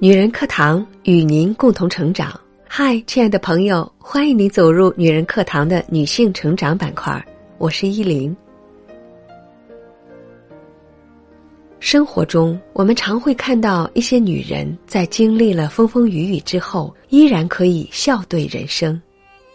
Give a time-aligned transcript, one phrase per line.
[0.00, 2.40] 女人课堂与您共同成长。
[2.68, 7.20] 嗨，亲爱的朋友，欢迎你走入女人课堂的女性成长板块。
[7.58, 8.36] 我是依林。
[11.80, 19.02] 生活中，我们常会看到一些女人在经历了风风雨雨之后，依然可以笑对人生。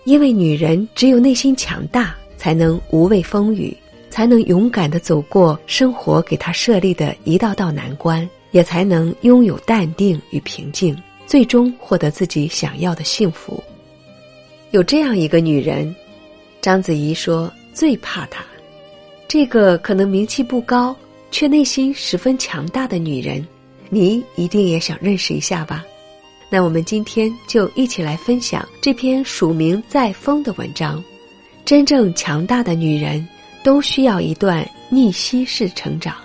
[0.03, 3.73] 因为女人只有内心强大，才能无畏风雨，
[4.09, 8.29] 才能勇敢的走过生活给她设立的一道道难关。
[8.53, 10.95] 也才能拥有淡定与平静，
[11.27, 13.61] 最终获得自己想要的幸福。
[14.71, 15.93] 有这样一个女人，
[16.61, 18.45] 章子怡说最怕她。
[19.27, 20.95] 这个可能名气不高，
[21.31, 23.45] 却内心十分强大的女人，
[23.89, 25.83] 你一定也想认识一下吧？
[26.49, 31.03] 那我们今天就一起来分享这篇署名在风的文章。
[31.65, 33.27] 真正强大的女人，
[33.63, 36.15] 都需要一段逆袭式成长。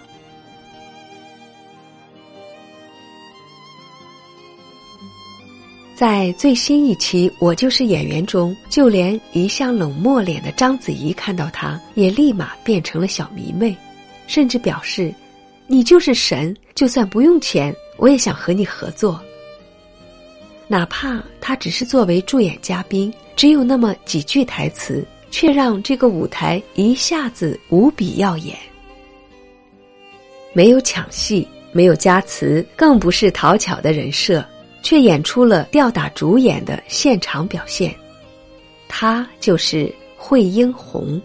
[5.99, 13.77] 在最新一期《我就是演员》中，就连一向冷漠脸的章子怡看到他，也立马变成了小迷妹，
[14.29, 15.13] 甚至表示
[15.67, 19.21] ：“你就是神，就算不用钱，我也想和你合作。”
[20.69, 28.57] 哪怕他只是作为助演嘉宾，只有那么几句台词，却让这个舞台一下子无比耀眼。
[30.53, 34.45] 没有抢戏，没有加词，更不是讨巧的人设。
[34.89, 37.95] 却演出了吊打主演的现场表现，
[38.89, 41.21] 她就是惠英红。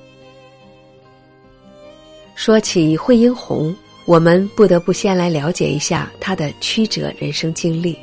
[2.35, 7.97] 说起惠英红，我们不得不先来了解一下她的曲折人生经历。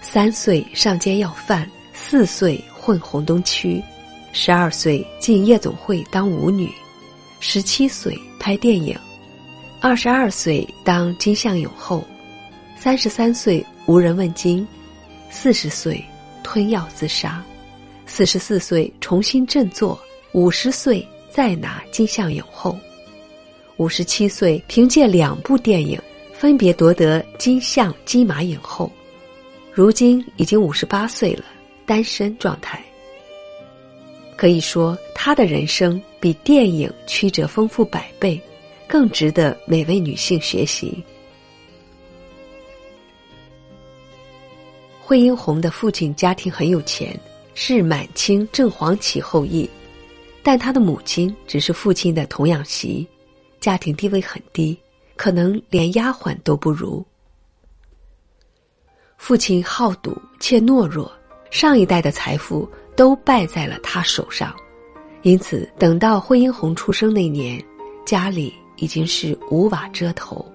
[0.00, 3.80] 三岁上街要饭，四岁混红灯区，
[4.32, 6.68] 十二岁进夜总会当舞女，
[7.38, 8.98] 十七岁拍电影，
[9.80, 12.04] 二十二岁当金像影后，
[12.76, 13.64] 三十三岁。
[13.86, 14.66] 无人问津，
[15.28, 16.02] 四十岁
[16.42, 17.44] 吞药自杀，
[18.06, 20.00] 四十四岁重新振作，
[20.32, 22.78] 五十岁再拿金像影后，
[23.78, 26.00] 五十七岁凭借两部电影
[26.32, 28.90] 分别夺得金像、金马影后，
[29.72, 31.44] 如今已经五十八岁了，
[31.84, 32.80] 单身状态。
[34.36, 38.40] 可以说，她的人生比电影曲折丰富百倍，
[38.86, 41.02] 更值得每位女性学习。
[45.04, 47.18] 惠英红的父亲家庭很有钱，
[47.54, 49.68] 是满清正黄旗后裔，
[50.42, 53.06] 但他的母亲只是父亲的童养媳，
[53.60, 54.78] 家庭地位很低，
[55.16, 57.04] 可能连丫鬟都不如。
[59.18, 61.12] 父亲好赌且懦弱，
[61.50, 64.54] 上一代的财富都败在了他手上，
[65.22, 67.62] 因此等到惠英红出生那年，
[68.06, 70.46] 家里已经是五瓦遮头。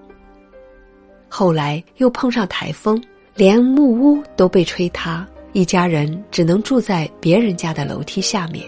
[1.28, 3.00] 后来又碰上台风。
[3.38, 8.66] 连木屋都被吹塌，一家人只能住在别人家的楼梯下面，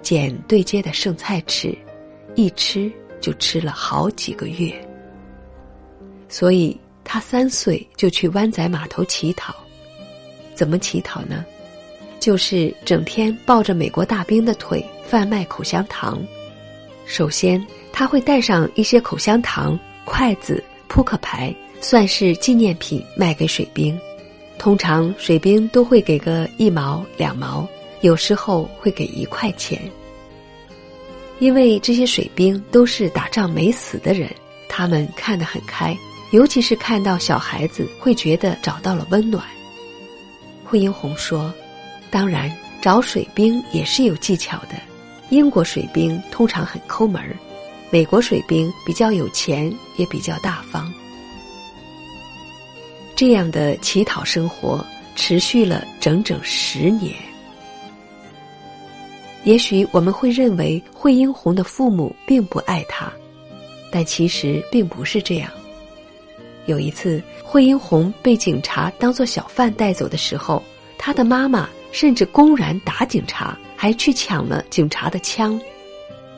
[0.00, 1.76] 捡对街的剩菜吃，
[2.36, 2.88] 一吃
[3.20, 4.72] 就吃了好几个月。
[6.28, 9.52] 所以他三岁就去湾仔码头乞讨，
[10.54, 11.44] 怎么乞讨呢？
[12.20, 16.24] 就是整天抱着美国大兵的腿贩卖口香糖。
[17.06, 17.60] 首先
[17.92, 23.98] 他会带上一些口香糖、筷子、扑克牌，算是纪念品卖给水兵。
[24.58, 27.66] 通常水兵都会给个一毛两毛，
[28.00, 29.80] 有时候会给一块钱。
[31.38, 34.30] 因为这些水兵都是打仗没死的人，
[34.68, 35.96] 他们看得很开，
[36.30, 39.44] 尤其是看到小孩子，会觉得找到了温暖。
[40.64, 41.52] 惠英红说
[42.10, 44.76] ：“当然，找水兵也是有技巧的。
[45.30, 47.36] 英国水兵通常很抠门儿，
[47.90, 50.92] 美国水兵比较有钱，也比较大方。”
[53.24, 54.84] 这样的乞讨生活
[55.14, 57.14] 持续了整整十年。
[59.44, 63.12] 也许我们会认为惠英红的父母并不爱她，
[63.92, 65.48] 但其实并不是这样。
[66.66, 70.60] 有一次，惠英红被警察当作小贩带走的时候，
[70.98, 75.56] 她的妈妈甚至公然打警察，还去抢了警察的枪。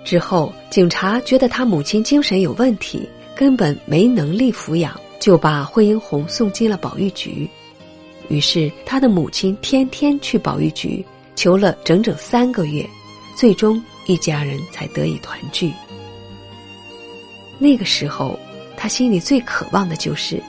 [0.05, 5.01] 之后，警察觉得他母亲精神有问题，根本没能力抚养。
[5.25, 7.49] 就把惠英红送进了保育局，
[8.29, 11.03] 于是他的母亲天天去保育局
[11.35, 12.87] 求了整整三个月，
[13.35, 15.73] 最终一家人才得以团聚。
[17.59, 18.39] 那个时候，
[18.77, 20.43] 他心里最渴望的就是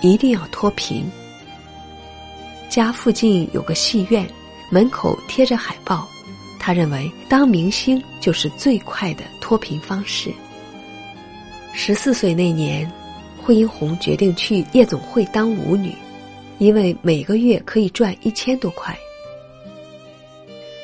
[0.00, 1.08] 一定要脱贫。
[2.68, 4.28] 家附近有个戏院，
[4.72, 6.04] 门口贴着海报，
[6.58, 10.32] 他认为当明星就是最快的脱贫方式。
[11.72, 12.90] 十四岁那年。
[13.46, 15.94] 惠英红决定去夜总会当舞女，
[16.58, 18.98] 因为每个月可以赚一千多块。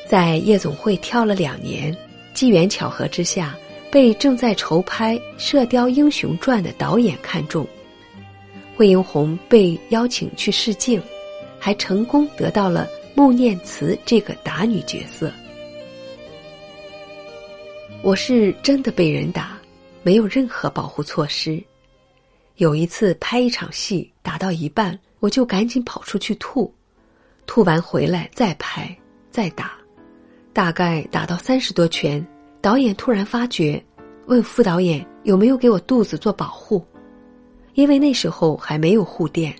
[0.07, 1.93] 在夜总会跳了两年，
[2.33, 3.53] 机缘巧合之下，
[3.91, 7.67] 被正在筹拍《射雕英雄传》的导演看中，
[8.77, 11.03] 惠英红被邀请去试镜，
[11.59, 15.29] 还成功得到了穆念慈这个打女角色。
[18.01, 19.57] 我是真的被人打，
[20.01, 21.61] 没有任何保护措施。
[22.57, 26.71] 有一次拍一场戏，打到一半，我就赶紧跑出去吐，
[27.47, 28.95] 吐完回来再拍
[29.31, 29.71] 再打，
[30.53, 32.25] 大概打到三十多拳，
[32.61, 33.83] 导演突然发觉，
[34.27, 36.85] 问副导演有没有给我肚子做保护，
[37.73, 39.51] 因为那时候还没有护垫，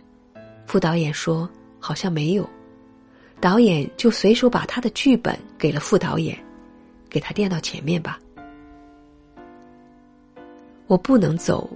[0.67, 1.49] 副导演说
[1.79, 2.47] 好像没有，
[3.41, 6.37] 导演就随手把他的剧本给了副导演，
[7.09, 8.19] 给他垫到前面吧。
[10.85, 11.67] 我不能走。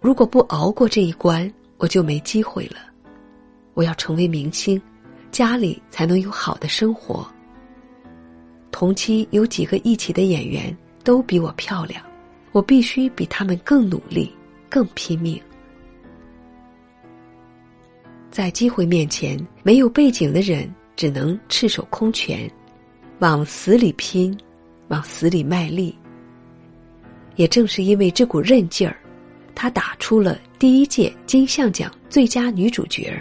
[0.00, 2.76] 如果不熬过这一关，我就没机会了。
[3.74, 4.80] 我要成为明星，
[5.30, 7.26] 家里才能有好的生活。
[8.70, 10.74] 同期有几个一起的演员
[11.04, 12.02] 都比我漂亮，
[12.52, 14.32] 我必须比他们更努力、
[14.70, 15.40] 更拼命。
[18.30, 22.50] 在机会面前，没有背景的人只能赤手空拳，
[23.18, 24.34] 往死里拼，
[24.88, 25.94] 往死里卖力。
[27.36, 28.96] 也正是因为这股韧劲儿。
[29.54, 33.14] 她打出了第一届金像奖最佳女主角。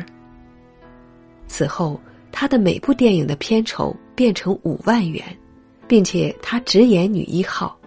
[1.47, 1.99] 此后，
[2.31, 5.23] 她的每部电影的片酬变成五万元，
[5.87, 7.77] 并且她只演女一号。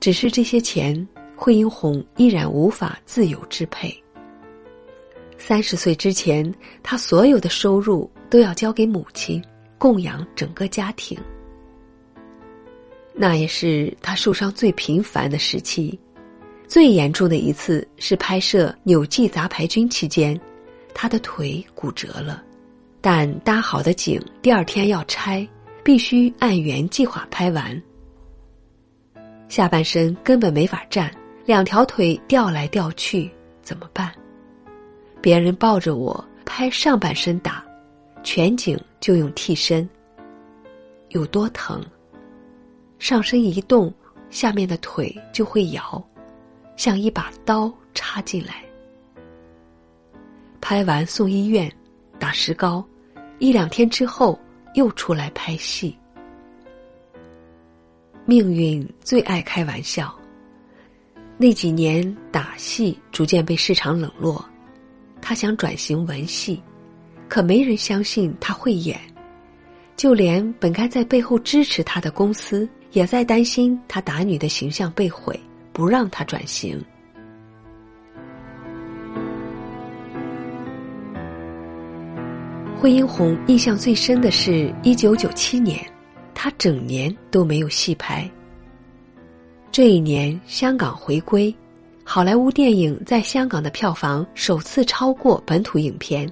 [0.00, 1.06] 只是这些钱，
[1.36, 3.94] 惠英红依然无法自由支配。
[5.38, 9.42] 三十岁之前，她所有的收入都要交给母亲，
[9.78, 11.18] 供养整个家庭。
[13.12, 15.98] 那也是她受伤最频繁的时期。
[16.72, 20.40] 最严重的一次是拍摄《纽记杂牌军》期间，
[20.94, 22.42] 他的腿骨折了，
[22.98, 25.46] 但搭好的景第二天要拆，
[25.84, 27.82] 必须按原计划拍完。
[29.50, 31.14] 下半身根本没法站，
[31.44, 33.30] 两条腿掉来掉去，
[33.60, 34.10] 怎么办？
[35.20, 37.62] 别人抱着我拍上半身打，
[38.22, 39.86] 全景就用替身。
[41.10, 41.84] 有多疼？
[42.98, 43.92] 上身一动，
[44.30, 46.02] 下面的腿就会摇。
[46.76, 48.62] 像一把刀插进来。
[50.60, 51.70] 拍完送医院，
[52.18, 52.84] 打石膏，
[53.38, 54.38] 一两天之后
[54.74, 55.96] 又出来拍戏。
[58.24, 60.16] 命运最爱开玩笑。
[61.36, 64.44] 那几年打戏逐渐被市场冷落，
[65.20, 66.62] 他想转型文戏，
[67.28, 69.00] 可没人相信他会演，
[69.96, 75.38] 就连本该在背后支持他的公司，也在担心他打女的形象被毁。
[75.72, 76.82] 不让他转型。
[82.78, 85.78] 惠英红印象最深的是一九九七年，
[86.34, 88.28] 她整年都没有戏拍。
[89.70, 91.54] 这一年香港回归，
[92.04, 96.28] 好莱坞电影在香港的票房首次超过本土影片。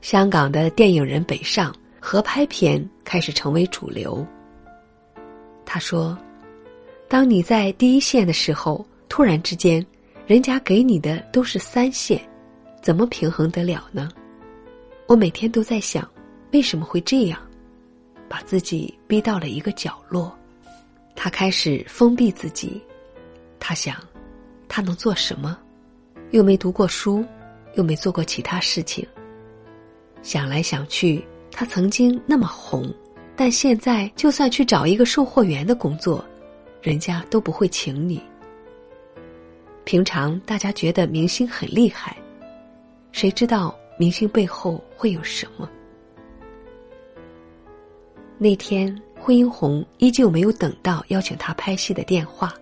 [0.00, 4.26] 香港的电影人北上，合拍片开始成为主流。
[5.64, 6.18] 他说。
[7.12, 9.86] 当你在第一线的时候，突然之间，
[10.26, 12.18] 人家给你的都是三线，
[12.80, 14.08] 怎么平衡得了呢？
[15.06, 16.08] 我每天都在想，
[16.52, 17.38] 为什么会这样，
[18.30, 20.34] 把自己逼到了一个角落。
[21.14, 22.80] 他开始封闭自己，
[23.60, 23.94] 他想，
[24.66, 25.58] 他能做什么？
[26.30, 27.22] 又没读过书，
[27.74, 29.06] 又没做过其他事情。
[30.22, 32.90] 想来想去，他曾经那么红，
[33.36, 36.24] 但现在就算去找一个售货员的工作。
[36.82, 38.20] 人家都不会请你。
[39.84, 42.16] 平常大家觉得明星很厉害，
[43.12, 45.68] 谁知道明星背后会有什么？
[48.38, 52.52] 那天，惠英红依旧没有等到邀请他拍戏的电话。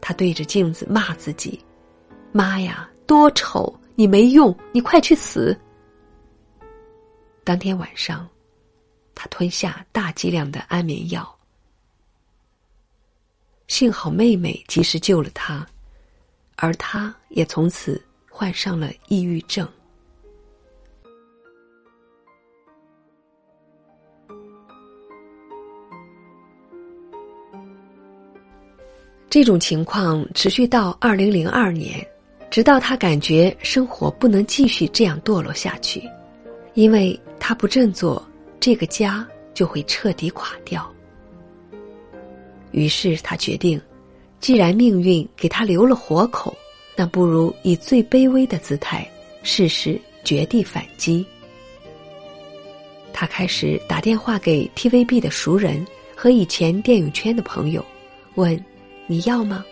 [0.00, 1.58] 他对着镜子骂自己
[2.32, 3.74] ：“妈呀，多丑！
[3.94, 5.58] 你没用，你快去死！”
[7.42, 8.28] 当天晚上，
[9.14, 11.35] 他吞下大剂量的安眠药。
[13.68, 15.66] 幸好妹妹及时救了他，
[16.56, 19.68] 而他也从此患上了抑郁症。
[29.28, 32.06] 这种情况持续到二零零二年，
[32.48, 36.02] 直到他感觉生活不能继续这样堕落下去，
[36.72, 38.24] 因为他不振作，
[38.58, 40.90] 这个家就会彻底垮掉。
[42.76, 43.80] 于是他决定，
[44.38, 46.54] 既然命运给他留了活口，
[46.94, 49.08] 那不如以最卑微的姿态
[49.42, 51.24] 试试绝地反击。
[53.14, 55.82] 他开始打电话给 TVB 的熟人
[56.14, 57.82] 和以前电影圈的朋友，
[58.34, 58.62] 问
[59.08, 59.64] ：“你要吗？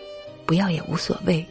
[0.43, 1.45] 不要也无所谓。”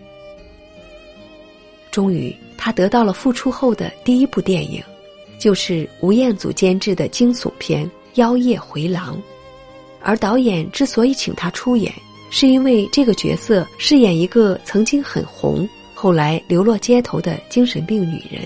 [1.92, 4.82] 终于，他得到了复出后的第一部电影，
[5.38, 9.16] 就是吴彦祖监制的惊悚片《妖夜回廊》，
[10.04, 11.92] 而导演之所以请他出演。
[12.30, 18.42] 是因为这个角色饰演一个曾经很红、后来流落街头的精神病女人。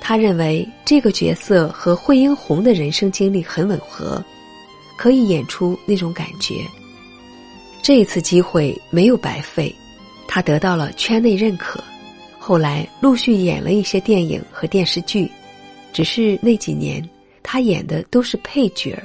[0.00, 4.20] 他认为这个角色和惠英红的人生经历很吻合，
[4.96, 6.56] 可以演出那种感觉。
[7.80, 9.72] 这一次机会没有白费，
[10.26, 11.82] 他得到了圈内认可，
[12.36, 15.30] 后来陆续演了一些电影和电视剧。
[15.92, 17.08] 只是那几年，
[17.44, 19.00] 他演的都是配角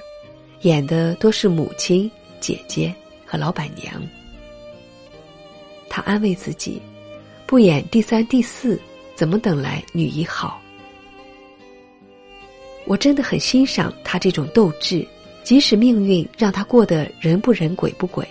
[0.61, 2.93] 演的都是母亲、姐姐。
[3.31, 3.93] 和老板娘，
[5.87, 6.81] 他安慰自己，
[7.45, 8.81] 不演第三、第四，
[9.13, 10.59] 怎么等来女一号？
[12.85, 15.07] 我真的很欣赏他这种斗志，
[15.43, 18.27] 即使命运让他过得人不人、鬼不鬼，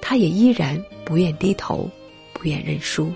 [0.00, 1.88] 他也依然不愿低头，
[2.32, 3.08] 不愿认输。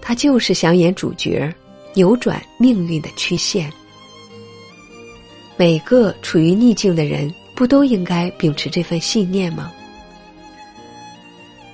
[0.00, 1.54] 他就是想演主角，
[1.94, 3.72] 扭转命运的曲线。
[5.58, 7.30] 每个处于逆境的人。
[7.58, 9.72] 不都应该秉持这份信念吗？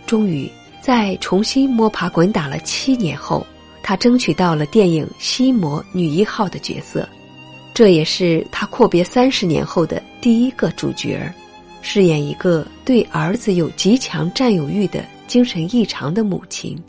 [0.07, 0.51] 终于，
[0.81, 3.47] 在重新摸爬滚打了七年后，
[3.83, 7.07] 他争取到了电影《西魔女一号》的角色，
[7.75, 11.31] 这也是他阔别三十年后的第一个主角，
[11.83, 16.83] 饰演一个对儿子有极强占有欲的精神异常的母亲。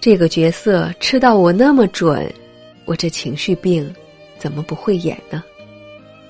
[0.00, 2.28] 这个角色吃到我那么准，
[2.84, 3.88] 我这情绪病
[4.42, 5.40] 怎么不会演呢？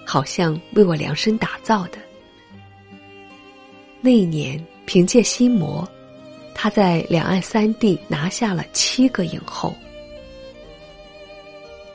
[0.05, 1.97] 好像为我量身打造的。
[4.03, 5.83] 那一年，凭借《心魔》，
[6.55, 9.75] 他在两岸三地拿下了七个影后。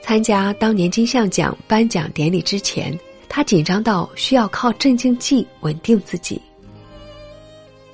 [0.02, 2.98] 参加当年金像奖颁奖典礼之前，
[3.30, 6.42] 他紧张到需要靠镇静剂稳定自己。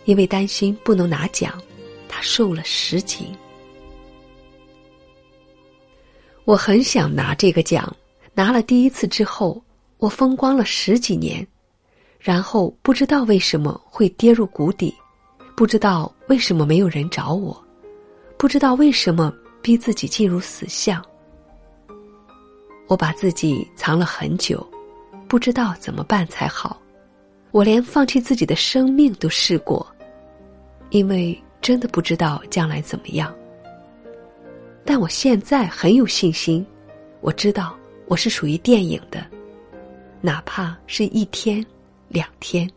[0.05, 1.61] 因为担心不能拿奖，
[2.07, 3.27] 他瘦了十斤。
[6.45, 7.93] 我很想拿这个奖，
[8.33, 9.63] 拿了第一次之后。
[9.99, 11.47] 我风光了十几年，
[12.19, 14.93] 然后不知道为什么会跌入谷底，
[15.55, 17.57] 不知道为什么没有人找我，
[18.37, 21.01] 不知道为什么逼自己进入死巷。
[22.87, 24.69] 我把自己藏了很久，
[25.29, 26.81] 不知道怎么办才好。
[27.51, 29.87] 我连放弃自己的生命都试过，
[30.89, 33.33] 因为真的不知道将来怎么样。
[34.83, 36.65] 但我现在很有信心，
[37.21, 37.73] 我知道
[38.13, 39.25] 我是属于电影的。
[40.21, 41.65] 哪怕是一天、
[42.09, 42.69] 两天，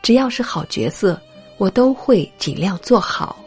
[0.00, 1.20] 只要是好角色，
[1.58, 3.44] 我都会尽量做好。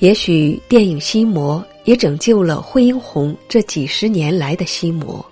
[0.00, 5.24] 也许电影《心魔》也拯救了惠英红这几十年来的心魔。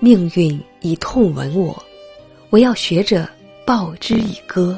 [0.00, 1.80] 命运以痛吻我，
[2.50, 3.30] 我要学着
[3.64, 4.76] 报之以歌。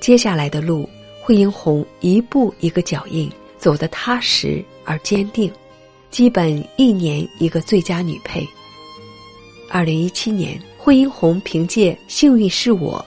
[0.00, 0.86] 接下来的路，
[1.22, 5.48] 惠英红一步一个脚印，走得踏实而坚定。
[6.10, 8.44] 基本一年一个最佳女配。
[9.70, 12.98] 二零一七年，惠英红凭借《幸运是我》，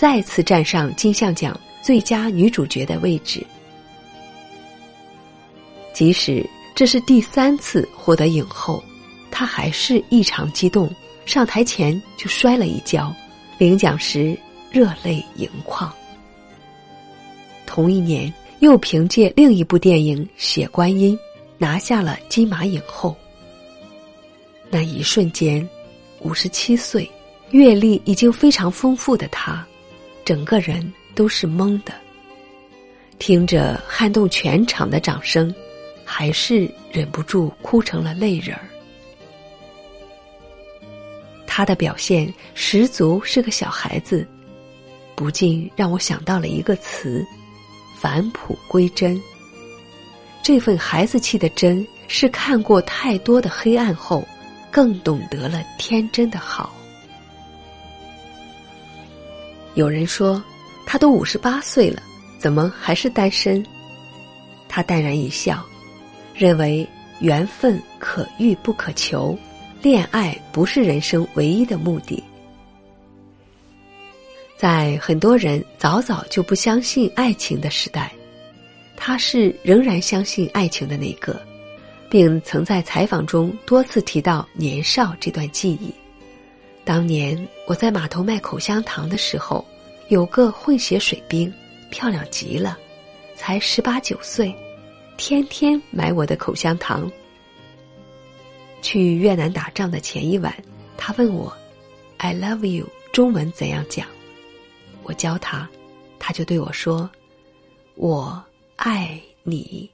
[0.00, 3.46] 再次站上金像奖最佳女主角的位置。
[5.92, 8.82] 即使这是第三次获得影后，
[9.30, 10.90] 她还是异常激动，
[11.26, 13.14] 上台前就摔了一跤，
[13.58, 14.36] 领奖时
[14.72, 15.92] 热泪盈眶。
[17.66, 21.16] 同一年，又凭借另一部电影《血观音》。
[21.60, 23.16] 拿下了金马影后。
[24.70, 25.68] 那一瞬间，
[26.20, 27.10] 五十七岁、
[27.50, 29.66] 阅历已经非常丰富的他，
[30.24, 31.92] 整个人都是懵的。
[33.18, 35.52] 听着撼动全场的掌声，
[36.04, 38.68] 还是忍不住哭成了泪人儿。
[41.44, 44.24] 他的表现十足是个小孩子，
[45.16, 47.26] 不禁让我想到了一个词：
[48.00, 49.20] 返璞归真。
[50.42, 54.26] 这份孩子气的真，是看过太多的黑暗后，
[54.70, 56.72] 更懂得了天真的好。
[59.74, 60.42] 有人说，
[60.86, 62.02] 他都五十八岁了，
[62.38, 63.64] 怎么还是单身？
[64.68, 65.64] 他淡然一笑，
[66.34, 66.88] 认为
[67.20, 69.38] 缘分可遇不可求，
[69.82, 72.22] 恋爱不是人生唯一的目的。
[74.58, 78.12] 在很多人早早就不相信爱情的时代。
[78.96, 81.40] 他是仍然相信爱情的那个，
[82.10, 85.94] 并曾在采访中多次提到年少这段记忆。
[86.84, 89.64] 当年我在码头卖口香糖的时候，
[90.08, 91.54] 有个混血水兵，
[91.88, 92.76] 漂亮极了，
[93.36, 94.52] 才十八九岁，
[95.16, 97.08] 天天买我的口香糖。
[98.82, 100.52] 去越南打仗的前一晚，
[100.96, 101.56] 他问我
[102.16, 104.04] ：“I love you” 中文怎样讲？
[105.08, 105.66] 我教他，
[106.18, 107.08] 他就对我说
[107.96, 108.44] ：“我
[108.76, 109.90] 爱你。”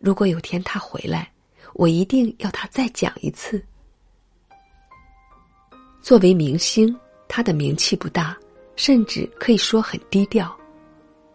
[0.00, 1.30] 如果有天他回来，
[1.74, 3.62] 我一定要他再讲一次。
[6.00, 6.98] 作为明星，
[7.28, 8.34] 他的名气不大，
[8.74, 10.50] 甚至可以说很低调。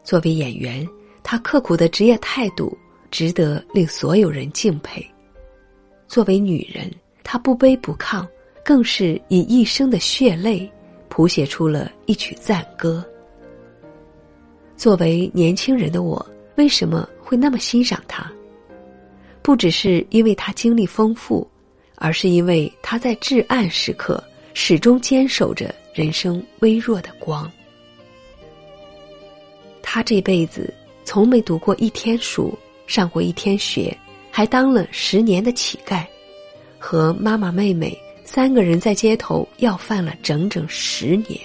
[0.03, 0.89] 作为演员，
[1.21, 2.75] 他刻苦的职业态度
[3.11, 5.07] 值得令所有人敬佩。
[6.07, 6.91] 作为女人，
[7.23, 8.27] 她不卑不亢，
[8.65, 10.71] 更是以一生的血泪
[11.13, 13.05] 谱写出了一曲赞歌。
[14.75, 18.31] 作为年轻人的我，为什么会那么欣赏他？
[19.43, 21.47] 不只是因为他经历丰富，
[21.97, 24.23] 而是因为他在至暗时刻
[24.55, 27.49] 始终坚守着人生微弱的光。
[29.83, 30.73] 他这辈子
[31.05, 33.95] 从没读过一天书，上过一天学。
[34.31, 36.03] 还当了十年的乞丐，
[36.79, 37.95] 和妈妈、妹妹
[38.33, 41.39] 三个人在街头要饭了整整十年。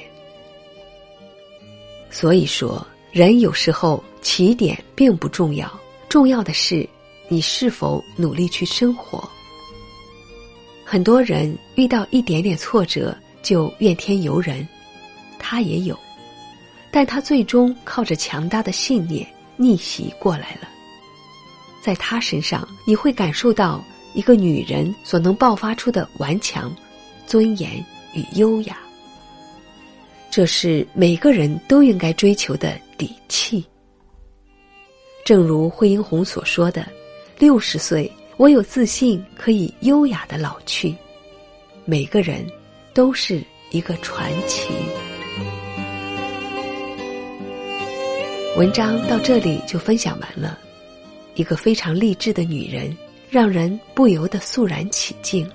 [2.08, 5.70] 所以说，人有时候起点并不重要，
[6.08, 6.88] 重要的是
[7.28, 9.22] 你是否努力去生活。
[10.82, 14.66] 很多人遇到一点点挫折就怨天尤人，
[15.38, 15.94] 他也有，
[16.90, 19.28] 但他最终靠着强大的信念
[19.58, 20.66] 逆袭过来了。
[21.82, 23.84] 在他身上，你会感受到
[24.18, 26.74] 一个女人所能爆发出的顽强、
[27.24, 27.72] 尊严
[28.14, 28.76] 与优雅。
[30.28, 33.64] 这是每个人都应该追求的底气。
[35.24, 36.84] 正如惠英红所说的
[37.38, 40.92] ：“六十岁，我有自信可以优雅的老去。”
[41.86, 42.44] 每个人
[42.92, 43.40] 都是
[43.70, 44.68] 一个传奇。
[48.56, 50.58] 文章到这里就分享完了。
[51.36, 52.96] 一个非常励志的女人，
[53.30, 55.48] 让人不由得肃然起敬。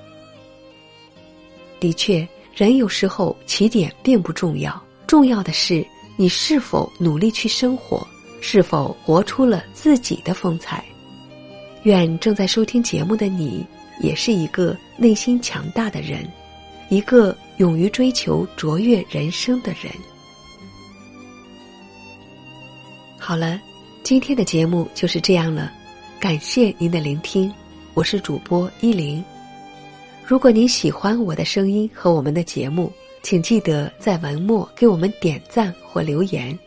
[1.80, 8.06] 的确，人有时候起点并不重要，重要的是你是否努力去生活，
[8.42, 10.84] 是否活出了自己的风采。
[11.84, 13.66] 愿正在收听节目的你，
[14.00, 16.26] 也是一个内心强大的人，
[16.90, 19.92] 一个勇于追求卓越人生的人。
[23.18, 23.60] 好了。
[24.04, 25.72] 今天的节目就是这样了，
[26.20, 27.50] 感谢您的聆听，
[27.96, 29.24] 我是主播依林。
[30.26, 36.58] 如果您喜欢我的声音和我们的节目，请记得在文末给我们点赞或留言。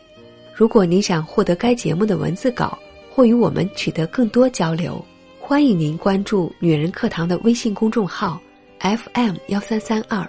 [0.55, 2.79] 如果您想获得该节目的文字稿
[3.13, 5.05] 或与我们取得更多交流，
[5.41, 8.41] 欢迎您关注“女人课堂”的微信公众号
[8.79, 10.25] FM 幺三三二，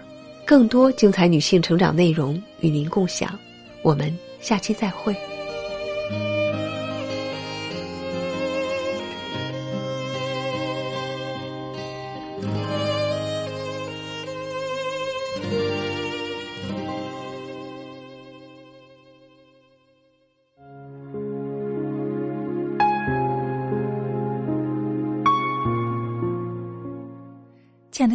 [0.45, 3.37] 更多精彩女性成长内容与您共享。
[3.83, 5.15] 我们下期再会。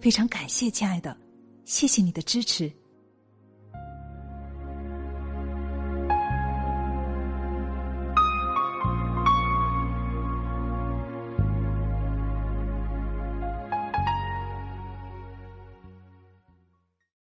[0.00, 1.16] 非常感谢，亲爱的，
[1.64, 2.72] 谢谢你的支持。